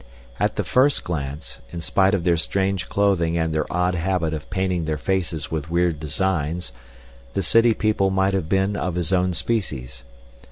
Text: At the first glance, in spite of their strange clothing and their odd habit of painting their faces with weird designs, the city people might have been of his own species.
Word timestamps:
At 0.39 0.55
the 0.55 0.63
first 0.63 1.03
glance, 1.03 1.59
in 1.71 1.79
spite 1.79 2.15
of 2.15 2.23
their 2.23 2.35
strange 2.35 2.89
clothing 2.89 3.37
and 3.37 3.53
their 3.53 3.71
odd 3.71 3.93
habit 3.93 4.33
of 4.33 4.49
painting 4.49 4.85
their 4.85 4.97
faces 4.97 5.51
with 5.51 5.69
weird 5.69 5.99
designs, 5.99 6.71
the 7.33 7.43
city 7.43 7.75
people 7.75 8.09
might 8.09 8.33
have 8.33 8.49
been 8.49 8.75
of 8.75 8.95
his 8.95 9.13
own 9.13 9.33
species. 9.33 10.03